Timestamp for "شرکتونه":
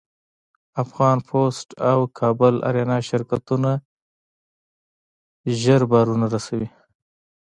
3.09-3.71